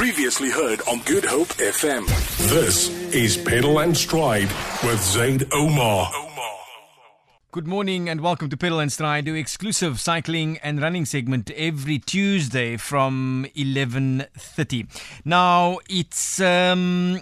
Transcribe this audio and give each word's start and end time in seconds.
Previously 0.00 0.48
heard 0.48 0.80
on 0.88 1.00
Good 1.00 1.26
Hope 1.26 1.48
FM. 1.48 2.06
This 2.48 2.88
is 3.12 3.36
Pedal 3.36 3.80
and 3.80 3.94
Stride 3.94 4.48
with 4.82 4.98
Zaid 5.04 5.46
Omar. 5.52 6.10
Good 7.52 7.66
morning 7.66 8.08
and 8.08 8.22
welcome 8.22 8.48
to 8.48 8.56
Pedal 8.56 8.78
and 8.78 8.90
Stride, 8.90 9.26
do 9.26 9.34
exclusive 9.34 10.00
cycling 10.00 10.56
and 10.62 10.80
running 10.80 11.04
segment 11.04 11.50
every 11.50 11.98
Tuesday 11.98 12.78
from 12.78 13.44
11:30. 13.54 14.86
Now 15.26 15.80
it's 15.86 16.40
um, 16.40 17.20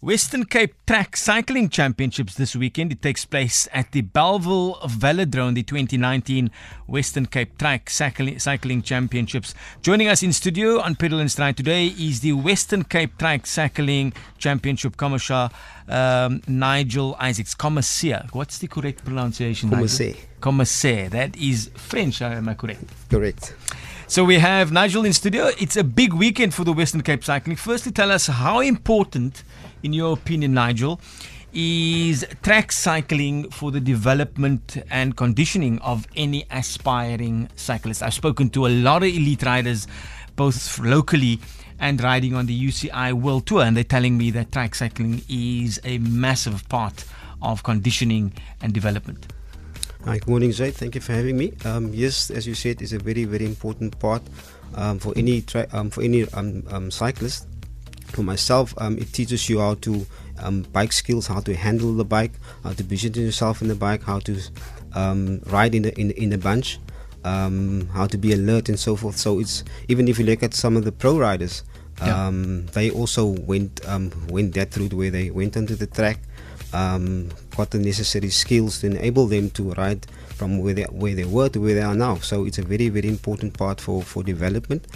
Western 0.00 0.44
Cape 0.44 0.74
Track 0.86 1.16
Cycling 1.16 1.70
Championships 1.70 2.34
this 2.34 2.54
weekend. 2.54 2.92
It 2.92 3.00
takes 3.00 3.24
place 3.24 3.66
at 3.72 3.92
the 3.92 4.02
Bellville 4.02 4.74
Velodrome, 4.82 5.54
the 5.54 5.62
2019 5.62 6.50
Western 6.86 7.24
Cape 7.24 7.56
Track 7.56 7.88
Cycling 7.88 8.82
Championships. 8.82 9.54
Joining 9.80 10.08
us 10.08 10.22
in 10.22 10.34
studio 10.34 10.80
on 10.80 10.96
Pedal 10.96 11.18
and 11.18 11.30
Stride 11.30 11.56
today 11.56 11.86
is 11.86 12.20
the 12.20 12.34
Western 12.34 12.84
Cape 12.84 13.16
Track 13.16 13.46
Cycling 13.46 14.12
Championship 14.36 14.98
Commissioner 14.98 15.48
um, 15.88 16.42
Nigel 16.46 17.16
Isaacs. 17.18 17.54
Commissaire. 17.54 18.26
What's 18.32 18.58
the 18.58 18.68
correct 18.68 19.02
pronunciation? 19.02 19.70
Commissaire. 19.70 20.14
Commissaire. 20.42 21.08
That 21.08 21.36
is 21.36 21.70
French, 21.74 22.20
am 22.20 22.50
I 22.50 22.54
correct? 22.54 22.84
Correct. 23.08 23.54
So 24.08 24.22
we 24.24 24.38
have 24.38 24.70
Nigel 24.70 25.04
in 25.04 25.12
studio. 25.12 25.50
It's 25.58 25.76
a 25.76 25.82
big 25.82 26.12
weekend 26.12 26.54
for 26.54 26.62
the 26.62 26.72
Western 26.72 27.02
Cape 27.02 27.24
Cycling. 27.24 27.56
Firstly, 27.56 27.90
tell 27.90 28.12
us 28.12 28.28
how 28.28 28.60
important 28.60 29.42
in 29.82 29.92
your 29.92 30.12
opinion, 30.12 30.54
Nigel, 30.54 31.00
is 31.52 32.24
track 32.42 32.70
cycling 32.70 33.50
for 33.50 33.72
the 33.72 33.80
development 33.80 34.76
and 34.90 35.16
conditioning 35.16 35.80
of 35.80 36.06
any 36.14 36.46
aspiring 36.52 37.48
cyclist? 37.56 38.00
I've 38.00 38.14
spoken 38.14 38.48
to 38.50 38.66
a 38.66 38.68
lot 38.68 39.02
of 39.02 39.08
elite 39.08 39.42
riders, 39.42 39.88
both 40.36 40.78
locally 40.78 41.40
and 41.80 42.00
riding 42.00 42.34
on 42.34 42.46
the 42.46 42.68
UCI 42.68 43.12
World 43.12 43.46
Tour, 43.46 43.62
and 43.62 43.76
they're 43.76 43.84
telling 43.84 44.16
me 44.16 44.30
that 44.30 44.52
track 44.52 44.76
cycling 44.76 45.22
is 45.28 45.80
a 45.82 45.98
massive 45.98 46.68
part 46.68 47.04
of 47.42 47.64
conditioning 47.64 48.32
and 48.62 48.72
development. 48.72 49.26
Hi, 50.06 50.18
good 50.18 50.28
morning, 50.28 50.52
Zaid. 50.52 50.74
Thank 50.74 50.94
you 50.94 51.00
for 51.00 51.14
having 51.14 51.36
me. 51.36 51.52
Um, 51.64 51.92
yes, 51.92 52.30
as 52.30 52.46
you 52.46 52.54
said, 52.54 52.80
it's 52.80 52.92
a 52.92 52.98
very, 53.00 53.24
very 53.24 53.44
important 53.44 53.98
part 53.98 54.22
um, 54.76 55.00
for 55.00 55.12
any 55.16 55.40
tra- 55.42 55.66
um, 55.72 55.90
for 55.90 56.00
any 56.00 56.30
um, 56.32 56.62
um, 56.70 56.92
cyclist 56.92 57.48
for 58.12 58.22
myself, 58.22 58.72
um, 58.78 58.96
it 58.98 59.12
teaches 59.12 59.48
you 59.48 59.58
how 59.58 59.74
to 59.74 60.06
um, 60.38 60.62
bike 60.72 60.92
skills, 60.92 61.26
how 61.26 61.40
to 61.40 61.56
handle 61.56 61.92
the 61.92 62.04
bike, 62.04 62.30
how 62.62 62.70
to 62.72 62.84
position 62.84 63.24
yourself 63.24 63.60
in 63.62 63.66
the 63.66 63.74
bike, 63.74 64.04
how 64.04 64.20
to 64.20 64.38
um, 64.94 65.40
ride 65.46 65.74
in 65.74 65.82
the 65.82 66.00
in, 66.00 66.12
in 66.12 66.30
the 66.30 66.38
bunch, 66.38 66.78
um, 67.24 67.88
how 67.88 68.06
to 68.06 68.16
be 68.16 68.32
alert 68.32 68.68
and 68.68 68.78
so 68.78 68.94
forth. 68.94 69.16
So 69.16 69.40
it's 69.40 69.64
even 69.88 70.06
if 70.06 70.20
you 70.20 70.24
look 70.24 70.44
at 70.44 70.54
some 70.54 70.76
of 70.76 70.84
the 70.84 70.92
pro 70.92 71.18
riders, 71.18 71.64
yeah. 71.98 72.26
Um, 72.26 72.66
they 72.74 72.90
also 72.90 73.24
went 73.24 73.80
um, 73.88 74.12
went 74.28 74.54
that 74.54 74.76
route 74.76 74.92
where 74.92 75.10
they 75.10 75.30
went 75.30 75.56
onto 75.56 75.74
the 75.74 75.86
track, 75.86 76.20
got 76.72 77.70
the 77.70 77.78
necessary 77.78 78.30
skills 78.30 78.80
to 78.80 78.86
enable 78.86 79.26
them 79.26 79.50
to 79.50 79.72
ride 79.72 80.06
from 80.36 80.58
where 80.58 80.74
they 80.74 80.84
where 80.84 81.14
they 81.14 81.24
were 81.24 81.48
to 81.48 81.60
where 81.60 81.74
they 81.74 81.82
are 81.82 81.94
now. 81.94 82.16
So 82.16 82.44
it's 82.44 82.58
a 82.58 82.62
very 82.62 82.88
very 82.88 83.08
important 83.08 83.56
part 83.56 83.80
for 83.80 84.02
for 84.02 84.22
development. 84.22 84.86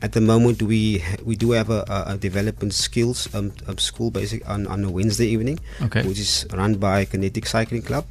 At 0.00 0.12
the 0.12 0.20
moment, 0.20 0.62
we 0.62 1.02
we 1.24 1.34
do 1.34 1.52
have 1.52 1.70
a, 1.70 1.82
a 2.06 2.16
development 2.16 2.72
skills 2.72 3.32
um, 3.34 3.52
um, 3.66 3.78
school 3.78 4.10
basic 4.10 4.48
on, 4.48 4.66
on 4.68 4.84
a 4.84 4.90
Wednesday 4.90 5.26
evening, 5.26 5.58
okay. 5.82 6.06
which 6.06 6.20
is 6.20 6.46
run 6.52 6.76
by 6.76 7.04
Kinetic 7.04 7.46
Cycling 7.46 7.82
Club, 7.82 8.06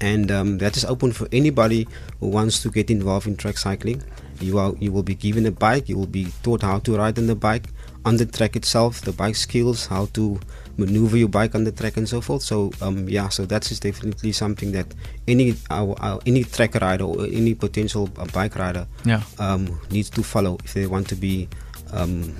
and 0.00 0.30
um, 0.30 0.58
that 0.58 0.76
is 0.76 0.84
open 0.84 1.10
for 1.10 1.26
anybody 1.32 1.88
who 2.20 2.28
wants 2.28 2.62
to 2.62 2.70
get 2.70 2.90
involved 2.90 3.26
in 3.26 3.36
track 3.36 3.58
cycling. 3.58 4.02
You 4.40 4.58
are 4.58 4.72
you 4.78 4.92
will 4.92 5.02
be 5.02 5.16
given 5.16 5.46
a 5.46 5.50
bike. 5.50 5.88
You 5.88 5.98
will 5.98 6.06
be 6.06 6.28
taught 6.44 6.62
how 6.62 6.78
to 6.80 6.96
ride 6.96 7.18
on 7.18 7.26
the 7.26 7.34
bike, 7.34 7.70
on 8.04 8.16
the 8.16 8.26
track 8.26 8.54
itself, 8.54 9.00
the 9.00 9.12
bike 9.12 9.36
skills, 9.36 9.86
how 9.86 10.06
to 10.14 10.38
maneuver 10.76 11.16
your 11.16 11.28
bike 11.28 11.54
on 11.54 11.64
the 11.64 11.72
track 11.72 11.96
and 11.96 12.08
so 12.08 12.20
forth. 12.20 12.42
So 12.42 12.72
um, 12.80 13.08
yeah, 13.08 13.28
so 13.28 13.46
that 13.46 13.70
is 13.70 13.80
definitely 13.80 14.32
something 14.32 14.72
that 14.72 14.86
any 15.28 15.54
uh, 15.70 15.90
uh, 15.90 16.18
any 16.26 16.44
track 16.44 16.74
rider 16.76 17.04
or 17.04 17.24
any 17.26 17.54
potential 17.54 18.10
uh, 18.18 18.26
bike 18.26 18.56
rider 18.56 18.86
yeah. 19.04 19.22
um, 19.38 19.80
needs 19.90 20.10
to 20.10 20.22
follow 20.22 20.58
if 20.64 20.74
they 20.74 20.86
want 20.86 21.08
to 21.08 21.16
be 21.16 21.48
um, 21.92 22.34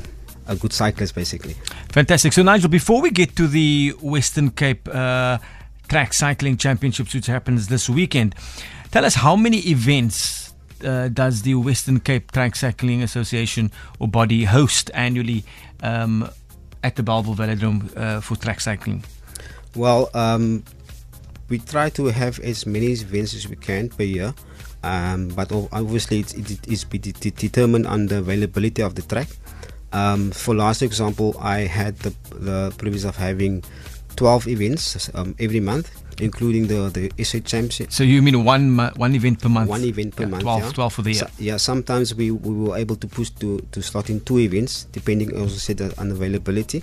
a 0.46 0.56
good 0.56 0.72
cyclist, 0.72 1.14
basically. 1.14 1.56
Fantastic. 1.90 2.32
So 2.32 2.42
Nigel, 2.42 2.68
before 2.68 3.00
we 3.00 3.10
get 3.10 3.36
to 3.36 3.46
the 3.46 3.94
Western 4.00 4.50
Cape 4.50 4.88
uh, 4.92 5.38
Track 5.88 6.12
Cycling 6.12 6.56
Championships, 6.56 7.14
which 7.14 7.26
happens 7.26 7.68
this 7.68 7.88
weekend, 7.88 8.34
tell 8.90 9.04
us 9.04 9.14
how 9.14 9.36
many 9.36 9.58
events. 9.58 10.42
Uh, 10.82 11.08
does 11.08 11.42
the 11.42 11.54
Western 11.54 11.98
Cape 11.98 12.30
Track 12.30 12.54
Cycling 12.56 13.02
Association 13.02 13.70
or 14.00 14.08
body 14.08 14.44
host 14.44 14.90
annually 14.92 15.42
um, 15.82 16.28
at 16.84 16.94
the 16.94 17.02
Bellville 17.02 17.34
Velodrome 17.34 17.90
uh, 17.96 18.20
for 18.20 18.36
track 18.36 18.60
cycling? 18.60 19.02
Well, 19.74 20.10
um, 20.14 20.62
we 21.48 21.58
try 21.58 21.90
to 21.90 22.06
have 22.06 22.38
as 22.40 22.66
many 22.66 22.92
events 22.92 23.34
as 23.34 23.48
we 23.48 23.56
can 23.56 23.88
per 23.88 24.04
year, 24.04 24.34
um, 24.84 25.28
but 25.28 25.50
obviously 25.50 26.20
it, 26.20 26.36
it 26.38 26.68
is 26.68 26.84
determined 26.84 27.86
on 27.88 28.06
the 28.06 28.18
availability 28.18 28.82
of 28.82 28.94
the 28.94 29.02
track. 29.02 29.28
Um, 29.92 30.30
for 30.30 30.54
last 30.54 30.82
example, 30.82 31.36
I 31.40 31.60
had 31.60 31.98
the, 32.00 32.14
the 32.30 32.74
privilege 32.78 33.04
of 33.04 33.16
having 33.16 33.64
12 34.16 34.48
events 34.48 35.10
um, 35.14 35.34
every 35.38 35.60
month 35.60 35.90
including 36.20 36.66
the 36.66 36.90
the 36.90 37.24
SA 37.24 37.38
Championship. 37.40 37.92
So 37.92 38.04
you 38.04 38.22
mean 38.22 38.44
one 38.44 38.76
one 38.96 39.14
event 39.14 39.40
per 39.40 39.48
month? 39.48 39.68
One 39.68 39.84
event 39.84 40.16
per 40.16 40.24
yeah, 40.24 40.28
month. 40.28 40.42
12, 40.42 40.62
yeah. 40.62 40.70
12 40.70 40.92
for 40.92 41.02
the 41.02 41.10
year. 41.10 41.18
So, 41.18 41.28
yeah, 41.38 41.56
sometimes 41.56 42.14
we, 42.14 42.30
we 42.30 42.54
were 42.54 42.76
able 42.76 42.96
to 42.96 43.06
push 43.06 43.30
to, 43.40 43.60
to 43.72 43.82
slot 43.82 44.10
in 44.10 44.20
two 44.20 44.38
events, 44.38 44.84
depending, 44.92 45.36
also 45.36 45.56
said, 45.56 45.80
on 45.98 46.10
availability. 46.10 46.82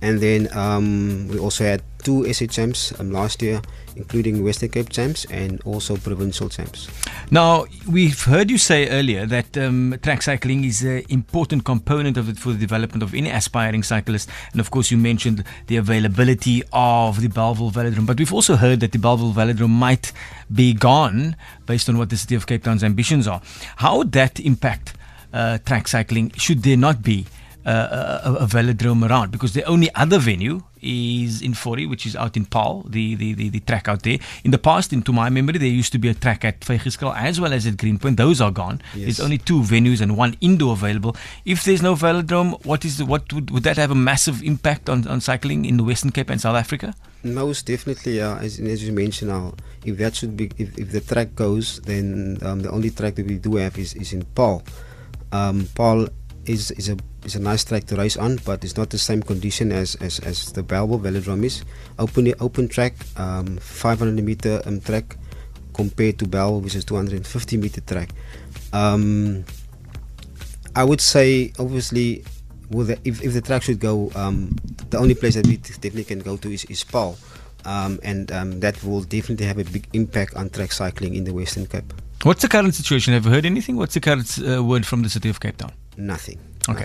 And 0.00 0.20
then 0.20 0.48
um, 0.56 1.28
we 1.28 1.38
also 1.38 1.64
had 1.64 1.82
two 2.02 2.32
SA 2.32 2.46
champs 2.46 2.98
um, 3.00 3.10
last 3.10 3.42
year, 3.42 3.60
including 3.96 4.44
Western 4.44 4.68
Cape 4.68 4.88
champs 4.90 5.24
and 5.26 5.60
also 5.64 5.96
provincial 5.96 6.48
champs. 6.48 6.88
Now, 7.30 7.66
we've 7.90 8.22
heard 8.22 8.50
you 8.50 8.58
say 8.58 8.88
earlier 8.88 9.26
that 9.26 9.58
um, 9.58 9.98
track 10.02 10.22
cycling 10.22 10.64
is 10.64 10.82
an 10.82 11.02
important 11.08 11.64
component 11.64 12.16
of 12.16 12.28
it 12.28 12.38
for 12.38 12.52
the 12.52 12.58
development 12.58 13.02
of 13.02 13.14
any 13.14 13.28
aspiring 13.28 13.82
cyclist. 13.82 14.30
And 14.52 14.60
of 14.60 14.70
course, 14.70 14.90
you 14.90 14.96
mentioned 14.96 15.44
the 15.66 15.76
availability 15.76 16.62
of 16.72 17.20
the 17.20 17.28
Bellville 17.28 17.72
Velodrome. 17.72 18.06
But 18.06 18.18
we've 18.18 18.32
also 18.32 18.56
heard 18.56 18.80
that 18.80 18.92
the 18.92 18.98
Bellville 18.98 19.32
Velodrome 19.32 19.70
might 19.70 20.12
be 20.52 20.72
gone 20.72 21.36
based 21.66 21.88
on 21.88 21.98
what 21.98 22.10
the 22.10 22.16
City 22.16 22.36
of 22.36 22.46
Cape 22.46 22.64
Town's 22.64 22.84
ambitions 22.84 23.26
are. 23.26 23.42
How 23.76 23.98
would 23.98 24.12
that 24.12 24.38
impact 24.40 24.94
uh, 25.32 25.58
track 25.58 25.88
cycling 25.88 26.30
should 26.36 26.62
there 26.62 26.76
not 26.76 27.02
be? 27.02 27.26
Uh, 27.66 28.20
a, 28.24 28.44
a, 28.44 28.46
velodrome 28.46 29.06
around 29.06 29.30
because 29.30 29.52
the 29.52 29.62
only 29.64 29.92
other 29.94 30.18
venue 30.18 30.62
is 30.80 31.42
in 31.42 31.52
Fourie, 31.52 31.86
which 31.86 32.06
is 32.06 32.16
out 32.16 32.34
in 32.36 32.46
Paarl, 32.46 32.82
the, 32.88 33.14
the, 33.14 33.34
the, 33.34 33.48
the, 33.50 33.60
track 33.60 33.88
out 33.88 34.04
there. 34.04 34.18
In 34.42 34.52
the 34.52 34.58
past, 34.58 34.92
into 34.92 35.12
my 35.12 35.28
memory, 35.28 35.58
there 35.58 35.68
used 35.68 35.92
to 35.92 35.98
be 35.98 36.08
a 36.08 36.14
track 36.14 36.46
at 36.46 36.60
Vygiskraal 36.60 37.14
as 37.14 37.40
well 37.40 37.52
as 37.52 37.66
at 37.66 37.76
Greenpoint. 37.76 38.16
Those 38.16 38.40
are 38.40 38.50
gone. 38.50 38.80
Yes. 38.94 39.04
There's 39.04 39.20
only 39.20 39.36
two 39.36 39.60
venues 39.60 40.00
and 40.00 40.16
one 40.16 40.36
indoor 40.40 40.74
available. 40.74 41.16
If 41.44 41.64
there's 41.64 41.82
no 41.82 41.94
velodrome, 41.94 42.64
what 42.64 42.84
is 42.84 42.98
the, 42.98 43.04
what 43.04 43.30
would, 43.34 43.50
would 43.50 43.64
that 43.64 43.76
have 43.76 43.90
a 43.90 43.94
massive 43.94 44.42
impact 44.42 44.88
on, 44.88 45.06
on 45.06 45.20
cycling 45.20 45.64
in 45.64 45.76
the 45.76 45.84
Western 45.84 46.12
Cape 46.12 46.30
and 46.30 46.40
South 46.40 46.56
Africa? 46.56 46.94
Most 47.22 47.66
definitely, 47.66 48.22
uh, 48.22 48.38
as, 48.38 48.60
as 48.60 48.86
you 48.86 48.92
mentioned 48.92 49.30
now, 49.30 49.52
if 49.84 49.98
that 49.98 50.14
should 50.14 50.36
be, 50.36 50.50
if, 50.56 50.78
if 50.78 50.92
the 50.92 51.00
track 51.00 51.34
goes, 51.34 51.80
then 51.80 52.38
um, 52.42 52.60
the 52.60 52.70
only 52.70 52.90
track 52.90 53.16
that 53.16 53.26
we 53.26 53.36
do 53.36 53.56
have 53.56 53.76
is, 53.76 53.94
is 53.94 54.12
in 54.12 54.22
Paarl. 54.22 54.62
Um, 55.32 55.68
Paarl 55.74 56.08
is 56.48 56.70
is 56.72 56.88
a 56.88 56.96
is 57.24 57.34
a 57.34 57.40
nice 57.40 57.64
track 57.64 57.84
to 57.84 57.96
race 57.96 58.16
on, 58.16 58.36
but 58.44 58.64
it's 58.64 58.76
not 58.76 58.90
the 58.90 58.98
same 58.98 59.22
condition 59.22 59.72
as 59.72 59.94
as, 59.96 60.18
as 60.20 60.52
the 60.52 60.62
Bellville 60.62 61.00
Velodrome 61.00 61.44
is. 61.44 61.64
Open 61.98 62.32
open 62.40 62.68
track, 62.68 62.94
um, 63.16 63.56
500 63.58 64.22
meter 64.24 64.62
um, 64.66 64.80
track 64.80 65.16
compared 65.74 66.18
to 66.18 66.26
Bellville, 66.26 66.60
which 66.60 66.74
is 66.74 66.84
250 66.84 67.56
meter 67.56 67.80
track. 67.80 68.10
Um, 68.72 69.44
I 70.74 70.84
would 70.84 71.00
say 71.00 71.52
obviously, 71.58 72.24
the, 72.70 72.98
if 73.04 73.22
if 73.22 73.32
the 73.32 73.40
track 73.40 73.62
should 73.62 73.80
go, 73.80 74.10
um, 74.14 74.56
the 74.90 74.98
only 74.98 75.14
place 75.14 75.34
that 75.34 75.46
we 75.46 75.56
definitely 75.56 76.04
can 76.04 76.20
go 76.20 76.36
to 76.36 76.52
is 76.52 76.64
is 76.66 76.84
Paarl. 76.84 77.16
Um, 77.64 77.98
and 78.02 78.30
um, 78.32 78.60
that 78.60 78.82
will 78.84 79.02
definitely 79.02 79.44
have 79.46 79.58
a 79.58 79.64
big 79.64 79.88
impact 79.92 80.34
on 80.36 80.48
track 80.48 80.72
cycling 80.72 81.16
in 81.16 81.24
the 81.24 81.34
Western 81.34 81.66
Cape. 81.66 81.92
What's 82.22 82.42
the 82.42 82.48
current 82.48 82.74
situation? 82.74 83.12
Have 83.14 83.26
you 83.26 83.32
heard 83.32 83.44
anything? 83.44 83.76
What's 83.76 83.94
the 83.94 84.00
current 84.00 84.38
uh, 84.38 84.62
word 84.64 84.86
from 84.86 85.02
the 85.02 85.08
city 85.08 85.28
of 85.28 85.38
Cape 85.40 85.56
Town? 85.56 85.72
Nothing. 85.96 86.38
Okay. 86.68 86.84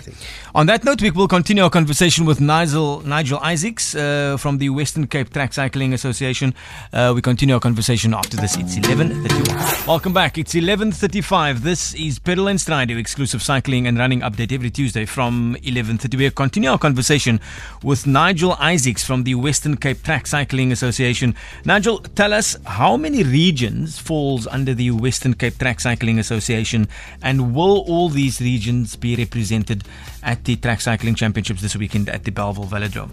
On 0.56 0.66
that 0.68 0.86
note, 0.86 1.02
we 1.02 1.12
will 1.12 1.28
continue 1.28 1.62
our 1.64 1.70
conversation 1.70 2.26
with 2.26 2.40
Nigel, 2.40 3.02
Nigel 3.02 3.40
Isaacs 3.40 3.94
uh, 3.96 4.38
from 4.40 4.58
the 4.58 4.70
Western 4.70 5.08
Cape 5.08 5.30
Track 5.34 5.52
Cycling 5.52 5.94
Association. 5.94 6.54
Uh, 6.94 7.12
we 7.14 7.22
continue 7.22 7.56
our 7.56 7.60
conversation 7.60 8.14
after 8.14 8.38
this. 8.38 8.56
It's 8.56 8.78
11.31. 8.78 9.88
Welcome 9.88 10.14
back. 10.14 10.38
It's 10.38 10.54
11.35. 10.54 11.60
This 11.60 11.94
is 11.96 12.18
Pedal 12.18 12.48
and 12.48 12.62
Stride, 12.62 12.92
exclusive 12.92 13.42
cycling 13.42 13.86
and 13.86 13.98
running 13.98 14.22
update 14.22 14.54
every 14.54 14.70
Tuesday 14.70 15.06
from 15.06 15.58
11.30. 15.64 16.18
We 16.18 16.30
continue 16.30 16.70
our 16.70 16.78
conversation 16.78 17.42
with 17.84 18.08
Nigel 18.08 18.54
Isaacs 18.60 19.04
from 19.04 19.24
the 19.24 19.36
Western 19.36 19.76
Cape 19.76 20.02
Track 20.02 20.28
Cycling 20.28 20.72
Association. 20.72 21.36
Nigel, 21.66 22.00
tell 22.00 22.32
us 22.32 22.56
how 22.66 22.96
many 22.96 23.24
regions 23.24 24.00
falls 24.00 24.48
under 24.48 24.74
the 24.74 24.92
Western 24.92 25.34
Cape 25.34 25.58
Track 25.58 25.82
Cycling 25.82 26.20
Association 26.20 26.88
and 27.22 27.54
will 27.54 27.80
all 27.80 28.08
these 28.08 28.40
regions 28.40 28.96
be 28.96 29.18
represented 29.18 29.73
at 30.22 30.44
the 30.46 30.56
Track 30.56 30.82
Cycling 30.82 31.16
Championships 31.16 31.62
this 31.62 31.76
weekend 31.76 32.10
at 32.10 32.24
the 32.24 32.32
Bellville 32.32 32.68
Velodrome? 32.68 33.10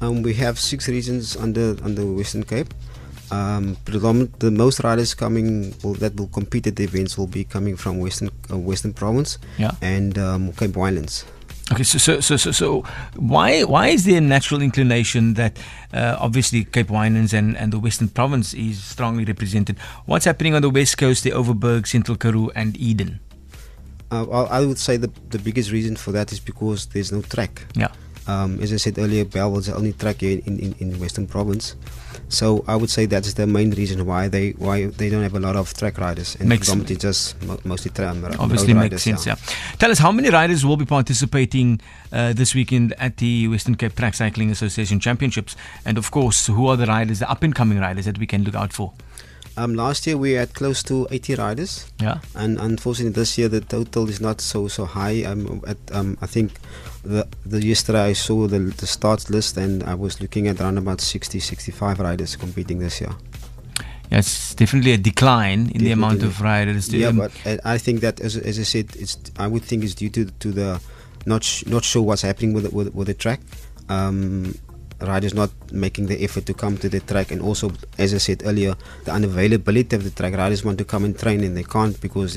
Um, 0.00 0.22
we 0.22 0.34
have 0.34 0.58
six 0.58 0.88
regions 0.88 1.36
under 1.36 1.76
under 1.82 2.04
Western 2.04 2.44
Cape. 2.44 2.74
Um, 3.30 3.76
the 3.86 4.50
most 4.52 4.84
riders 4.84 5.14
coming 5.14 5.74
will, 5.82 5.94
that 5.94 6.16
will 6.16 6.28
compete 6.28 6.66
at 6.66 6.76
the 6.76 6.84
events 6.84 7.16
will 7.16 7.26
be 7.26 7.44
coming 7.44 7.76
from 7.76 7.98
Western 7.98 8.28
uh, 8.50 8.58
Western 8.58 8.92
Province 8.92 9.38
yeah. 9.56 9.72
and 9.80 10.18
um, 10.18 10.52
Cape 10.52 10.72
Winelands. 10.72 11.24
Okay, 11.72 11.84
so 11.84 11.96
so 11.96 12.20
so 12.20 12.36
so, 12.36 12.50
so 12.50 12.82
why 13.16 13.62
why 13.62 13.88
is 13.88 14.04
there 14.04 14.18
a 14.18 14.20
natural 14.20 14.60
inclination 14.60 15.34
that 15.34 15.56
uh, 15.94 16.16
obviously 16.18 16.64
Cape 16.64 16.88
Winelands 16.88 17.32
and, 17.32 17.56
and 17.56 17.72
the 17.72 17.78
Western 17.78 18.08
Province 18.08 18.52
is 18.52 18.82
strongly 18.82 19.24
represented? 19.24 19.78
What's 20.04 20.26
happening 20.26 20.54
on 20.54 20.60
the 20.60 20.68
west 20.68 20.98
coast, 20.98 21.24
the 21.24 21.30
Overberg, 21.30 21.86
Central 21.86 22.18
Karoo, 22.18 22.50
and 22.54 22.76
Eden? 22.76 23.20
Uh, 24.12 24.44
I 24.44 24.60
would 24.60 24.78
say 24.78 24.98
the 24.98 25.10
the 25.30 25.38
biggest 25.38 25.72
reason 25.72 25.96
for 25.96 26.12
that 26.12 26.32
is 26.32 26.38
because 26.38 26.86
there's 26.86 27.10
no 27.10 27.22
track. 27.22 27.64
Yeah. 27.74 27.88
Um, 28.26 28.60
as 28.60 28.72
I 28.72 28.76
said 28.76 28.98
earlier, 28.98 29.24
Bell 29.24 29.50
was 29.50 29.66
the 29.66 29.74
only 29.74 29.92
track 29.94 30.20
here 30.20 30.40
in, 30.46 30.58
in, 30.60 30.74
in 30.78 31.00
Western 31.00 31.26
Province. 31.26 31.74
So 32.28 32.64
I 32.68 32.76
would 32.76 32.88
say 32.88 33.06
that's 33.06 33.34
the 33.34 33.46
main 33.46 33.72
reason 33.72 34.06
why 34.06 34.28
they 34.28 34.50
why 34.52 34.86
they 34.86 35.10
don't 35.10 35.22
have 35.22 35.34
a 35.34 35.40
lot 35.40 35.56
of 35.56 35.72
track 35.74 35.98
riders 35.98 36.36
and 36.38 36.48
makes 36.48 36.68
predominantly 36.68 36.96
just 36.96 37.42
mo- 37.42 37.60
mostly 37.64 37.90
tram. 37.90 38.24
Obviously 38.38 38.74
makes 38.74 39.02
sense. 39.02 39.26
Yeah. 39.26 39.36
yeah. 39.38 39.76
Tell 39.78 39.90
us 39.90 39.98
how 39.98 40.12
many 40.12 40.30
riders 40.30 40.64
will 40.64 40.76
be 40.76 40.86
participating 40.86 41.80
uh, 42.12 42.32
this 42.32 42.54
weekend 42.54 42.94
at 42.98 43.16
the 43.16 43.48
Western 43.48 43.74
Cape 43.74 43.96
Track 43.96 44.14
Cycling 44.14 44.50
Association 44.50 45.00
Championships, 45.00 45.56
and 45.84 45.98
of 45.98 46.10
course, 46.10 46.46
who 46.46 46.68
are 46.68 46.76
the 46.76 46.86
riders, 46.86 47.18
the 47.18 47.30
up 47.30 47.42
and 47.42 47.54
coming 47.54 47.78
riders 47.80 48.04
that 48.04 48.18
we 48.18 48.26
can 48.26 48.44
look 48.44 48.54
out 48.54 48.72
for? 48.72 48.92
Um, 49.56 49.74
last 49.74 50.06
year 50.06 50.16
we 50.16 50.32
had 50.32 50.54
close 50.54 50.82
to 50.84 51.06
80 51.10 51.34
riders. 51.36 51.90
Yeah. 52.00 52.20
And 52.34 52.58
unfortunately 52.58 53.12
this 53.12 53.36
year 53.36 53.48
the 53.48 53.60
total 53.60 54.08
is 54.08 54.20
not 54.20 54.40
so 54.40 54.68
so 54.68 54.84
high. 54.84 55.24
Um, 55.24 55.62
at, 55.66 55.76
um, 55.92 56.16
I 56.20 56.26
think 56.26 56.52
the, 57.02 57.26
the 57.44 57.64
yesterday 57.64 58.02
I 58.02 58.12
saw 58.14 58.46
the, 58.46 58.58
the 58.58 58.86
starts 58.86 59.30
list 59.30 59.56
and 59.56 59.82
I 59.82 59.94
was 59.94 60.20
looking 60.20 60.48
at 60.48 60.60
around 60.60 60.78
about 60.78 61.00
60, 61.00 61.40
65 61.40 62.00
riders 62.00 62.36
competing 62.36 62.78
this 62.78 63.00
year. 63.00 63.14
Yeah, 64.10 64.18
it's 64.18 64.54
definitely 64.54 64.92
a 64.92 64.98
decline 64.98 65.52
in 65.52 65.64
definitely. 65.64 65.84
the 65.84 65.92
amount 65.92 66.22
of 66.22 66.40
riders. 66.40 66.92
Yeah, 66.92 67.12
but 67.12 67.32
uh, 67.46 67.56
I 67.64 67.78
think 67.78 68.00
that 68.00 68.20
as, 68.20 68.36
as 68.36 68.58
I 68.58 68.62
said, 68.62 68.94
it's 68.96 69.16
I 69.38 69.46
would 69.46 69.62
think 69.62 69.84
it's 69.84 69.94
due 69.94 70.10
to 70.10 70.26
to 70.26 70.52
the 70.52 70.80
not 71.24 71.42
sh- 71.42 71.64
not 71.66 71.82
sure 71.82 72.02
what's 72.02 72.20
happening 72.20 72.52
with 72.52 72.64
the, 72.64 72.70
with, 72.70 72.94
with 72.94 73.06
the 73.06 73.14
track. 73.14 73.40
Um, 73.88 74.54
riders 75.00 75.32
not 75.32 75.50
making 75.72 76.06
the 76.06 76.22
effort 76.22 76.46
to 76.46 76.54
come 76.54 76.76
to 76.78 76.88
the 76.88 77.00
track, 77.00 77.30
and 77.30 77.42
also, 77.42 77.72
as 77.98 78.14
I 78.14 78.18
said 78.18 78.42
earlier, 78.44 78.74
the 79.04 79.10
unavailability 79.10 79.94
of 79.94 80.04
the 80.04 80.10
track. 80.10 80.34
Riders 80.34 80.64
want 80.64 80.78
to 80.78 80.84
come 80.84 81.04
and 81.04 81.18
train, 81.18 81.42
and 81.44 81.56
they 81.56 81.64
can't 81.64 82.00
because 82.00 82.34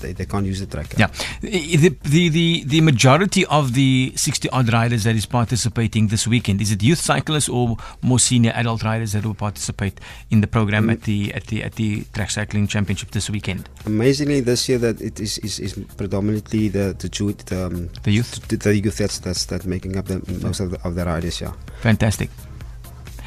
they, 0.00 0.12
they 0.12 0.24
can't 0.24 0.46
use 0.46 0.60
the 0.60 0.66
track. 0.66 0.94
Yeah, 0.98 1.08
the, 1.40 1.88
the 2.02 2.28
the 2.28 2.64
the 2.64 2.80
majority 2.80 3.44
of 3.46 3.74
the 3.74 4.12
sixty 4.16 4.48
odd 4.50 4.72
riders 4.72 5.04
that 5.04 5.14
is 5.14 5.26
participating 5.26 6.08
this 6.08 6.26
weekend 6.26 6.60
is 6.60 6.72
it 6.72 6.82
youth 6.82 6.98
cyclists 6.98 7.48
or 7.48 7.76
more 8.02 8.18
senior 8.18 8.52
adult 8.54 8.82
riders 8.82 9.12
that 9.12 9.24
will 9.24 9.34
participate 9.34 10.00
in 10.30 10.40
the 10.40 10.46
program 10.46 10.86
mm. 10.86 10.92
at 10.92 11.02
the 11.02 11.32
at 11.34 11.46
the 11.46 11.62
at 11.62 11.74
the 11.74 12.04
track 12.14 12.30
cycling 12.30 12.66
championship 12.66 13.10
this 13.10 13.30
weekend? 13.30 13.68
Amazingly, 13.84 14.40
this 14.40 14.68
year 14.68 14.78
that 14.78 15.00
it 15.00 15.20
is 15.20 15.38
is, 15.38 15.58
is 15.60 15.74
predominantly 15.96 16.68
the 16.68 16.94
the 16.98 17.10
youth 17.18 17.44
the, 17.46 17.66
um, 17.66 17.90
the 18.02 18.12
youth 18.12 18.46
the, 18.48 18.56
the 18.56 18.76
youth 18.76 18.98
that's 18.98 19.18
that's 19.18 19.44
that's 19.44 19.66
making 19.66 19.96
up 19.96 20.06
the 20.06 20.22
most 20.42 20.60
of 20.60 20.70
the, 20.70 20.80
of 20.82 20.94
the 20.94 21.04
riders. 21.04 21.40
Yeah. 21.40 21.52
Fantastic. 21.80 22.30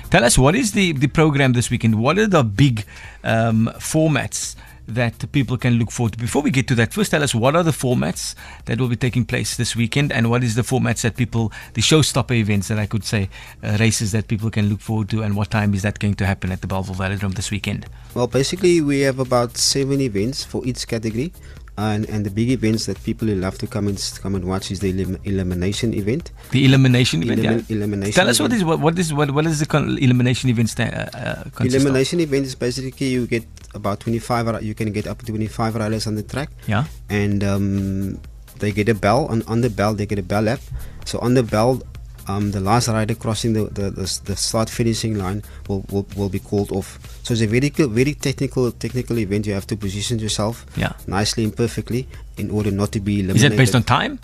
Tell 0.09 0.23
us 0.23 0.39
what 0.39 0.55
is 0.55 0.71
the, 0.71 0.93
the 0.93 1.05
program 1.05 1.53
this 1.53 1.69
weekend? 1.69 1.93
What 1.93 2.17
are 2.17 2.25
the 2.25 2.43
big 2.43 2.83
um, 3.23 3.69
formats 3.75 4.55
that 4.87 5.31
people 5.31 5.55
can 5.55 5.75
look 5.75 5.91
forward 5.91 6.13
to? 6.13 6.17
Before 6.17 6.41
we 6.41 6.49
get 6.49 6.67
to 6.69 6.75
that, 6.75 6.95
first 6.95 7.11
tell 7.11 7.21
us 7.21 7.35
what 7.35 7.55
are 7.55 7.61
the 7.61 7.69
formats 7.69 8.33
that 8.65 8.79
will 8.79 8.87
be 8.87 8.95
taking 8.95 9.23
place 9.23 9.55
this 9.55 9.75
weekend 9.75 10.11
and 10.11 10.31
what 10.31 10.43
is 10.43 10.55
the 10.55 10.63
formats 10.63 11.01
that 11.01 11.15
people, 11.15 11.51
the 11.75 11.81
showstopper 11.83 12.31
events 12.31 12.69
that 12.69 12.79
I 12.79 12.87
could 12.87 13.03
say, 13.03 13.29
uh, 13.61 13.77
races 13.79 14.11
that 14.13 14.27
people 14.27 14.49
can 14.49 14.67
look 14.67 14.81
forward 14.81 15.09
to 15.11 15.21
and 15.21 15.35
what 15.35 15.51
time 15.51 15.75
is 15.75 15.83
that 15.83 15.99
going 15.99 16.15
to 16.15 16.25
happen 16.25 16.51
at 16.51 16.61
the 16.61 16.67
Bellville 16.67 16.95
Velodrome 16.95 17.35
this 17.35 17.51
weekend? 17.51 17.85
Well, 18.15 18.25
basically, 18.25 18.81
we 18.81 19.01
have 19.01 19.19
about 19.19 19.57
seven 19.57 20.01
events 20.01 20.43
for 20.43 20.65
each 20.65 20.87
category 20.87 21.33
and 21.79 22.09
and 22.09 22.25
the 22.25 22.29
big 22.29 22.49
events 22.51 22.85
that 22.87 23.01
people 23.03 23.27
love 23.27 23.57
to 23.57 23.67
come 23.67 23.87
and 23.87 23.97
come 24.21 24.35
and 24.35 24.43
watch 24.45 24.69
is 24.71 24.79
the 24.81 24.89
elim- 24.89 25.19
elimination 25.23 25.93
event. 25.93 26.31
The 26.51 26.65
elimination 26.65 27.23
event. 27.23 27.41
Yeah. 27.41 27.75
Elimination. 27.75 28.13
Tell 28.13 28.29
us 28.29 28.39
what 28.39 28.51
is 28.51 28.63
what, 28.63 28.79
what 28.79 28.99
is 28.99 29.13
what, 29.13 29.31
what 29.31 29.45
is 29.45 29.59
the 29.59 29.65
con- 29.65 29.97
elimination 29.97 30.49
event 30.49 30.69
sta- 30.69 30.91
uh, 30.91 31.17
uh 31.17 31.63
Elimination 31.63 32.19
of? 32.19 32.27
event 32.27 32.45
is 32.45 32.55
basically 32.55 33.07
you 33.07 33.27
get 33.27 33.45
about 33.73 34.01
25 34.01 34.61
you 34.63 34.75
can 34.75 34.91
get 34.91 35.07
up 35.07 35.19
to 35.19 35.25
25 35.27 35.75
riders 35.75 36.05
on 36.05 36.15
the 36.15 36.23
track. 36.23 36.49
Yeah. 36.67 36.85
And 37.09 37.43
um, 37.43 38.19
they 38.59 38.71
get 38.71 38.89
a 38.89 38.95
bell 38.95 39.27
on 39.27 39.43
on 39.47 39.61
the 39.61 39.69
bell 39.69 39.93
they 39.93 40.05
get 40.05 40.19
a 40.19 40.23
bell 40.23 40.41
lap. 40.43 40.59
So 41.05 41.19
on 41.19 41.33
the 41.33 41.43
bell 41.43 41.81
um, 42.29 42.51
the 42.51 42.59
last 42.59 42.87
rider 42.87 43.15
crossing 43.15 43.53
the, 43.53 43.65
the, 43.65 43.89
the, 43.89 44.19
the, 44.25 44.35
start 44.35 44.69
finishing 44.69 45.17
line 45.17 45.41
will, 45.67 45.83
will, 45.89 46.05
will 46.15 46.29
be 46.29 46.39
called 46.39 46.71
off. 46.71 46.99
So 47.23 47.33
it's 47.33 47.41
a 47.41 47.47
very 47.47 47.69
very 47.69 48.13
technical 48.13 48.71
technical 48.71 49.17
event. 49.17 49.47
You 49.47 49.53
have 49.53 49.65
to 49.67 49.75
position 49.75 50.19
yourself 50.19 50.65
yeah. 50.77 50.93
nicely 51.07 51.43
and 51.43 51.55
perfectly 51.55 52.07
in 52.37 52.51
order 52.51 52.69
not 52.69 52.91
to 52.91 52.99
be 52.99 53.21
eliminated. 53.21 53.51
Is 53.51 53.55
it 53.55 53.57
based 53.57 53.75
on 53.75 53.83
time? 53.83 54.19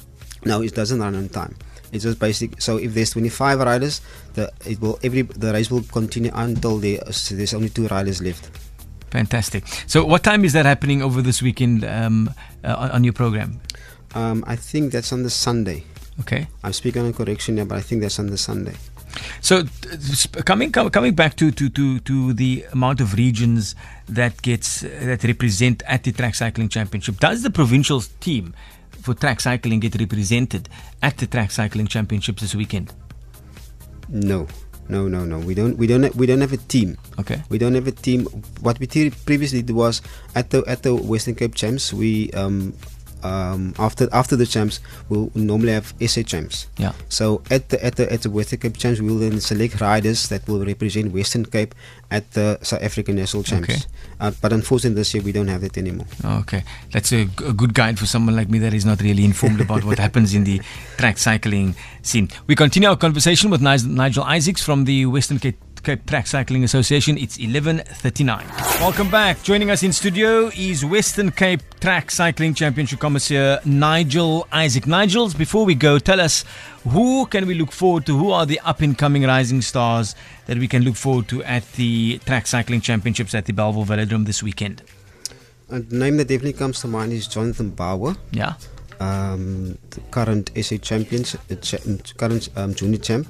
No, 0.46 0.62
it 0.62 0.76
doesn't 0.76 1.00
run 1.00 1.16
on 1.16 1.30
time. 1.30 1.56
It's 1.92 2.04
just 2.04 2.20
basic. 2.20 2.62
So 2.62 2.78
if 2.78 2.94
there's 2.94 3.10
25 3.12 3.60
riders, 3.60 4.02
the 4.34 4.52
it 4.66 4.80
will 4.80 5.00
every 5.02 5.24
the 5.24 5.52
race 5.54 5.72
will 5.72 5.84
continue 5.84 6.32
until 6.36 6.78
there, 6.78 7.12
so 7.12 7.36
there's 7.36 7.54
only 7.54 7.70
two 7.70 7.88
riders 7.88 8.22
left. 8.22 8.52
Fantastic. 9.10 9.66
So 9.88 10.06
what 10.06 10.24
time 10.24 10.46
is 10.46 10.54
that 10.54 10.66
happening 10.66 11.02
over 11.02 11.22
this 11.22 11.42
weekend 11.42 11.86
um, 11.86 12.30
uh, 12.64 12.90
on 12.92 13.04
your 13.04 13.14
program? 13.14 13.62
Um, 14.14 14.44
I 14.46 14.56
think 14.56 14.92
that's 14.92 15.12
on 15.12 15.24
the 15.24 15.30
Sunday. 15.30 15.84
Okay. 16.22 16.48
I'm 16.64 16.74
speaking 16.74 17.04
on 17.04 17.14
correction 17.14 17.58
here, 17.58 17.66
but 17.66 17.78
I 17.78 17.82
think 17.82 18.02
that's 18.02 18.20
on 18.20 18.28
the 18.28 18.38
Sunday. 18.38 18.76
So, 19.42 19.64
coming 20.46 20.72
coming 20.72 21.14
back 21.14 21.36
to, 21.38 21.52
to, 21.52 21.70
to, 21.70 22.00
to 22.00 22.34
the 22.34 22.66
amount 22.72 23.02
of 23.02 23.14
regions 23.14 23.76
that 24.08 24.42
gets 24.42 24.82
that 24.82 25.24
represent 25.24 25.84
at 25.86 26.04
the 26.04 26.12
track 26.12 26.36
cycling 26.36 26.70
championship, 26.70 27.20
does 27.20 27.44
the 27.44 27.50
provincial 27.50 28.02
team 28.20 28.54
for 28.90 29.14
track 29.14 29.40
cycling 29.40 29.80
get 29.80 30.00
represented 30.00 30.68
at 31.02 31.18
the 31.18 31.28
track 31.28 31.52
cycling 31.52 31.88
championships 31.88 32.42
this 32.42 32.56
weekend? 32.56 32.94
No, 34.10 34.48
no, 34.90 35.08
no, 35.08 35.26
no. 35.26 35.40
We 35.40 35.54
don't. 35.54 35.78
We 35.78 35.88
don't. 35.88 36.04
Have, 36.04 36.16
we 36.16 36.26
don't 36.26 36.42
have 36.42 36.54
a 36.54 36.58
team. 36.58 36.98
Okay. 37.20 37.42
We 37.50 37.58
don't 37.58 37.76
have 37.76 37.88
a 37.88 37.92
team. 37.92 38.26
What 38.62 38.80
we 38.80 38.88
previously 38.88 39.62
did 39.62 39.76
was 39.76 40.02
at 40.34 40.50
the 40.50 40.64
at 40.68 40.84
the 40.84 40.96
Western 40.96 41.36
Cape 41.36 41.56
Champs, 41.56 41.94
we 41.94 42.32
um, 42.32 42.74
um, 43.26 43.74
after 43.80 44.08
after 44.14 44.36
the 44.36 44.46
champs, 44.46 44.80
we'll 45.10 45.32
normally 45.34 45.72
have 45.74 45.94
SA 46.06 46.22
champs. 46.24 46.68
Yeah. 46.78 46.94
So 47.10 47.42
at 47.50 47.70
the 47.70 47.84
at 47.84 47.96
the 47.96 48.06
at 48.14 48.22
the 48.22 48.30
Western 48.30 48.60
Cape 48.60 48.78
champs, 48.78 49.00
we 49.02 49.08
will 49.08 49.18
then 49.20 49.40
select 49.42 49.82
riders 49.82 50.30
that 50.30 50.48
will 50.48 50.64
represent 50.66 51.12
Western 51.12 51.46
Cape 51.46 51.74
at 52.12 52.32
the 52.32 52.60
South 52.62 52.84
African 52.84 53.16
national 53.16 53.44
champs. 53.44 53.70
Okay. 53.70 53.82
Uh, 54.20 54.32
but 54.42 54.54
unfortunately, 54.54 54.96
this 54.96 55.14
year 55.14 55.24
we 55.24 55.32
don't 55.32 55.48
have 55.48 55.62
that 55.62 55.78
anymore. 55.78 56.06
Okay, 56.24 56.64
that's 56.92 57.12
a, 57.12 57.26
g- 57.26 57.46
a 57.46 57.54
good 57.54 57.74
guide 57.74 57.98
for 58.00 58.06
someone 58.06 58.36
like 58.36 58.50
me 58.50 58.60
that 58.60 58.74
is 58.74 58.86
not 58.86 59.02
really 59.02 59.26
informed 59.26 59.60
about 59.60 59.84
what 59.84 59.98
happens 60.06 60.34
in 60.34 60.44
the 60.44 60.62
track 60.98 61.18
cycling 61.18 61.76
scene. 62.02 62.30
We 62.48 62.56
continue 62.56 62.90
our 62.90 62.96
conversation 62.98 63.50
with 63.50 63.62
Nigel 63.62 64.24
Isaacs 64.24 64.62
from 64.64 64.86
the 64.86 65.06
Western 65.08 65.40
Cape 65.40 65.58
Cape 65.86 66.04
Track 66.08 66.26
Cycling 66.26 66.64
Association. 66.64 67.16
It's 67.16 67.38
11:39. 67.38 68.44
Welcome 68.82 69.12
back. 69.12 69.44
Joining 69.44 69.70
us 69.70 69.84
in 69.84 69.94
studio 69.94 70.50
is 70.58 70.84
Western 70.84 71.30
Cape 71.30 71.62
Track 71.80 72.10
Cycling 72.10 72.56
Championship 72.56 73.00
Commissioner 73.00 73.60
Nigel 73.66 74.48
Isaac. 74.52 74.86
Nigels, 74.86 75.38
before 75.38 75.64
we 75.64 75.76
go, 75.76 76.00
tell 76.00 76.20
us 76.20 76.44
who 76.90 77.28
can 77.28 77.46
we 77.46 77.54
look 77.54 77.72
forward 77.72 78.08
to? 78.08 78.18
Who 78.18 78.32
are 78.32 78.48
the 78.48 78.60
up 78.62 78.82
and 78.82 78.98
coming 78.98 79.26
rising 79.26 79.62
stars 79.62 80.16
that 80.48 80.58
we 80.58 80.68
can 80.68 80.82
look 80.84 80.96
forward 80.96 81.28
to 81.28 81.44
at 81.44 81.72
the 81.74 82.18
Track 82.26 82.48
Cycling 82.48 82.82
Championships 82.82 83.36
at 83.36 83.46
the 83.46 83.54
Bellville 83.54 83.86
Velodrome 83.86 84.26
this 84.26 84.42
weekend? 84.42 84.82
A 85.70 85.80
name 85.94 86.18
that 86.18 86.30
definitely 86.30 86.54
comes 86.54 86.82
to 86.82 86.88
mind 86.88 87.14
is 87.14 87.28
Jonathan 87.28 87.70
Bauer. 87.70 88.16
Yeah. 88.32 88.56
Um, 89.00 89.78
the 89.92 90.02
current 90.10 90.50
SA 90.60 90.78
champions, 90.78 91.34
the 91.48 92.14
current 92.18 92.50
um, 92.56 92.74
junior 92.74 92.98
champ 92.98 93.28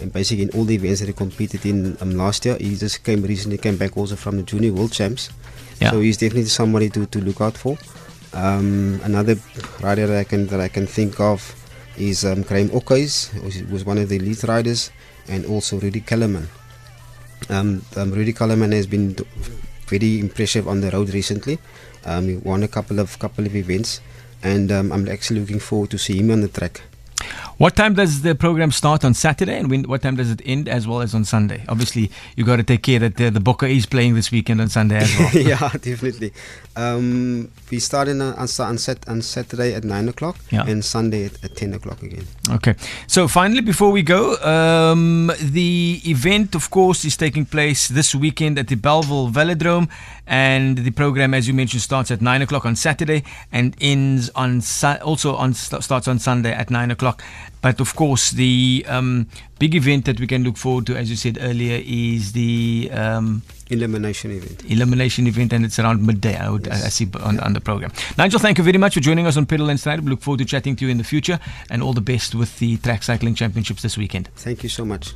and 0.00 0.12
basically 0.12 0.44
in 0.44 0.50
all 0.50 0.64
the 0.64 0.74
events 0.74 1.00
that 1.00 1.06
he 1.06 1.12
competed 1.12 1.64
in 1.66 1.96
um, 2.00 2.12
last 2.12 2.44
year, 2.44 2.56
he 2.58 2.76
just 2.76 3.04
came 3.04 3.22
recently 3.22 3.58
came 3.58 3.76
back 3.76 3.96
also 3.96 4.16
from 4.16 4.36
the 4.36 4.42
junior 4.42 4.72
world 4.72 4.92
champs. 4.92 5.30
Yeah. 5.80 5.90
So 5.90 6.00
he's 6.00 6.16
definitely 6.16 6.46
somebody 6.46 6.90
to, 6.90 7.06
to 7.06 7.20
look 7.20 7.40
out 7.40 7.56
for. 7.56 7.78
Um, 8.32 9.00
another 9.04 9.36
rider 9.80 10.06
that 10.06 10.18
I 10.18 10.24
can 10.24 10.46
that 10.48 10.60
I 10.60 10.68
can 10.68 10.86
think 10.86 11.20
of 11.20 11.54
is 11.96 12.24
um, 12.24 12.42
Graham 12.42 12.68
Ockhuys, 12.70 13.28
who 13.28 13.72
was 13.72 13.84
one 13.84 13.98
of 13.98 14.08
the 14.08 14.16
elite 14.16 14.42
riders, 14.44 14.90
and 15.28 15.46
also 15.46 15.78
Rudy 15.78 16.00
Kellerman. 16.00 16.48
Um, 17.48 17.84
um, 17.96 18.10
Rudy 18.12 18.32
Kellerman 18.32 18.72
has 18.72 18.86
been 18.86 19.16
very 19.86 20.18
impressive 20.18 20.66
on 20.66 20.80
the 20.80 20.90
road 20.90 21.10
recently. 21.10 21.58
Um, 22.04 22.28
he 22.28 22.36
won 22.36 22.62
a 22.62 22.68
couple 22.68 22.98
of 22.98 23.18
couple 23.18 23.46
of 23.46 23.54
events, 23.54 24.00
and 24.42 24.72
um, 24.72 24.92
I'm 24.92 25.08
actually 25.08 25.40
looking 25.40 25.60
forward 25.60 25.90
to 25.90 25.98
see 25.98 26.18
him 26.18 26.30
on 26.30 26.40
the 26.40 26.48
track. 26.48 26.82
What 27.56 27.76
time 27.76 27.94
does 27.94 28.22
the 28.22 28.34
program 28.34 28.72
start 28.72 29.04
on 29.04 29.14
Saturday, 29.14 29.56
and 29.58 29.70
when, 29.70 29.84
what 29.84 30.02
time 30.02 30.16
does 30.16 30.30
it 30.30 30.42
end, 30.44 30.68
as 30.68 30.88
well 30.88 31.00
as 31.02 31.14
on 31.14 31.24
Sunday? 31.24 31.64
Obviously, 31.68 32.10
you 32.36 32.44
got 32.44 32.56
to 32.56 32.64
take 32.64 32.82
care 32.82 32.98
that 32.98 33.16
the, 33.16 33.30
the 33.30 33.38
Bokke 33.40 33.70
is 33.70 33.86
playing 33.86 34.14
this 34.14 34.32
weekend 34.32 34.60
on 34.60 34.68
Sunday 34.68 34.96
as 34.96 35.16
well. 35.18 35.30
yeah, 35.34 35.68
definitely. 35.80 36.32
Um, 36.76 37.50
we 37.70 37.78
start 37.78 38.08
on, 38.08 38.20
on, 38.20 38.34
on, 38.36 38.78
set, 38.78 39.08
on 39.08 39.22
Saturday 39.22 39.72
at 39.74 39.84
nine 39.84 40.08
o'clock, 40.08 40.36
Yeah. 40.50 40.64
and 40.66 40.84
Sunday 40.84 41.26
at, 41.26 41.44
at 41.44 41.56
ten 41.56 41.74
o'clock 41.74 42.02
again. 42.02 42.26
Okay. 42.50 42.74
So 43.06 43.28
finally, 43.28 43.60
before 43.60 43.92
we 43.92 44.02
go, 44.02 44.34
um, 44.42 45.30
the 45.40 46.00
event, 46.06 46.56
of 46.56 46.70
course, 46.70 47.04
is 47.04 47.16
taking 47.16 47.46
place 47.46 47.86
this 47.86 48.14
weekend 48.16 48.58
at 48.58 48.66
the 48.66 48.74
Bellville 48.76 49.30
Velodrome, 49.30 49.88
and 50.26 50.78
the 50.78 50.90
program, 50.90 51.34
as 51.34 51.46
you 51.46 51.54
mentioned, 51.54 51.82
starts 51.82 52.10
at 52.10 52.20
nine 52.20 52.42
o'clock 52.42 52.66
on 52.66 52.74
Saturday 52.74 53.22
and 53.52 53.76
ends 53.80 54.28
on 54.30 54.60
Su- 54.60 54.98
also 55.04 55.36
on 55.36 55.54
starts 55.54 56.08
on 56.08 56.18
Sunday 56.18 56.52
at 56.52 56.70
nine 56.70 56.90
o'clock. 56.90 57.22
But 57.64 57.80
of 57.80 57.96
course, 57.96 58.30
the 58.32 58.84
um, 58.86 59.26
big 59.58 59.74
event 59.74 60.04
that 60.04 60.20
we 60.20 60.26
can 60.26 60.44
look 60.44 60.58
forward 60.58 60.84
to, 60.88 60.98
as 60.98 61.08
you 61.08 61.16
said 61.16 61.38
earlier, 61.40 61.80
is 61.82 62.32
the 62.32 62.90
um, 62.92 63.40
Elimination 63.70 64.30
event. 64.30 64.62
elimination 64.70 65.26
event, 65.26 65.52
and 65.52 65.64
it's 65.64 65.78
around 65.78 66.06
midday. 66.06 66.36
I 66.36 66.50
would 66.50 66.68
I 66.68 66.76
see 66.90 67.08
on, 67.22 67.40
on 67.40 67.52
the 67.54 67.60
program. 67.60 67.92
Nigel, 68.18 68.38
thank 68.38 68.58
you 68.58 68.64
very 68.64 68.78
much 68.78 68.94
for 68.94 69.00
joining 69.00 69.26
us 69.26 69.36
on 69.36 69.46
Pedal 69.46 69.70
and 69.70 69.80
Stride. 69.80 70.00
We 70.00 70.10
look 70.10 70.20
forward 70.20 70.38
to 70.38 70.44
chatting 70.44 70.76
to 70.76 70.84
you 70.84 70.90
in 70.90 70.98
the 70.98 71.04
future, 71.04 71.38
and 71.70 71.82
all 71.82 71.92
the 71.92 72.00
best 72.00 72.34
with 72.34 72.58
the 72.58 72.76
track 72.78 73.02
cycling 73.02 73.34
championships 73.34 73.82
this 73.82 73.96
weekend. 73.96 74.28
Thank 74.36 74.62
you 74.62 74.68
so 74.68 74.84
much. 74.84 75.14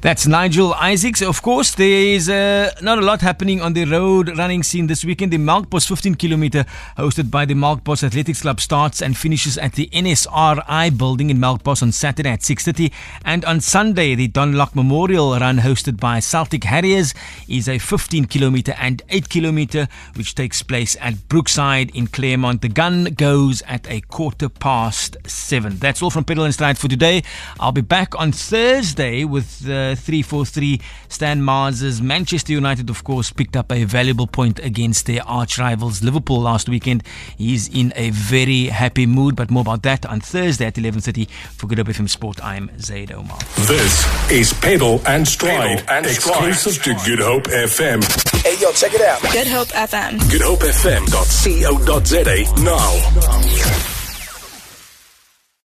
That's 0.00 0.26
Nigel 0.26 0.72
Isaacs. 0.74 1.20
Of 1.22 1.42
course, 1.42 1.74
there 1.74 2.14
is 2.14 2.28
uh, 2.28 2.70
not 2.80 2.98
a 2.98 3.02
lot 3.02 3.20
happening 3.20 3.60
on 3.60 3.72
the 3.72 3.84
road 3.84 4.36
running 4.38 4.62
scene 4.62 4.86
this 4.86 5.04
weekend. 5.04 5.32
The 5.32 5.38
Melkbos 5.38 5.86
15 5.86 6.14
kilometer, 6.14 6.64
hosted 6.96 7.30
by 7.30 7.44
the 7.44 7.54
Melkbos 7.54 8.02
Athletics 8.02 8.42
Club, 8.42 8.60
starts 8.60 9.02
and 9.02 9.16
finishes 9.16 9.58
at 9.58 9.72
the 9.74 9.88
NSRI 9.92 10.96
building 10.96 11.30
in 11.30 11.38
Melkbos 11.38 11.82
on 11.82 11.92
Saturday 11.92 12.30
at 12.30 12.40
6:30, 12.42 12.92
and 13.24 13.44
on 13.44 13.60
Sunday 13.60 14.14
the 14.14 14.28
Donlock 14.28 14.74
Memorial 14.74 15.38
Run, 15.38 15.58
hosted 15.58 15.98
by 15.98 16.20
Celtic 16.20 16.64
Harriers, 16.64 17.14
is 17.48 17.68
a 17.68 17.78
15 17.80 18.26
kilometer 18.26 18.74
and 18.78 19.02
8 19.08 19.28
kilometer, 19.28 19.88
which 20.16 20.34
takes 20.34 20.62
place 20.62 20.96
at 21.00 21.28
Brookside 21.28 21.90
in 21.94 22.06
Claremont. 22.06 22.62
The 22.62 22.68
gun 22.68 23.04
goes 23.16 23.62
at 23.62 23.90
a 23.90 24.00
quarter 24.02 24.48
past 24.48 25.16
seven. 25.26 25.76
That's 25.78 26.02
all 26.02 26.10
from 26.10 26.24
Pedal 26.24 26.44
and 26.44 26.54
Stride 26.54 26.78
for 26.78 26.88
today. 26.88 27.22
I'll 27.58 27.72
be 27.72 27.80
back 27.80 28.18
on 28.18 28.32
Thursday 28.32 29.24
with 29.24 29.62
uh, 29.64 29.94
343 29.94 30.80
Stan 31.08 31.42
Mars's 31.42 32.00
Manchester 32.00 32.52
United, 32.52 32.90
of 32.90 33.04
course, 33.04 33.30
picked 33.32 33.56
up 33.56 33.72
a 33.72 33.84
valuable 33.84 34.26
point 34.26 34.58
against 34.60 35.06
their 35.06 35.22
arch 35.26 35.58
rivals 35.58 36.02
Liverpool 36.02 36.40
last 36.40 36.68
weekend. 36.68 37.02
He's 37.36 37.68
in 37.68 37.92
a 37.96 38.10
very 38.10 38.66
happy 38.66 39.06
mood, 39.06 39.36
but 39.36 39.50
more 39.50 39.62
about 39.62 39.82
that 39.82 40.06
on 40.06 40.20
Thursday 40.20 40.66
at 40.66 40.74
11:30 40.74 41.28
for 41.56 41.66
Good 41.66 41.78
Hope 41.78 41.88
FM 41.88 42.08
Sport. 42.08 42.42
I'm 42.44 42.70
Zaid 42.78 43.12
Omar. 43.12 43.38
This 43.66 44.30
is 44.30 44.52
Pedal 44.52 45.00
and 45.06 45.26
Stride, 45.26 45.78
Pedal 45.86 45.94
and 45.94 46.06
Stride. 46.06 46.48
exclusive 46.48 46.82
to 46.84 46.94
Good 47.04 47.20
Hope 47.20 47.48
FM. 47.70 48.02
Hey, 48.42 48.58
yo, 48.60 48.72
check 48.72 48.92
it 48.94 49.00
out. 49.00 49.22
Good 49.22 49.46
Hope 49.46 49.68
FM. 49.68 50.18
GoodHopeFM.co.za 50.18 52.64
now. 52.64 53.79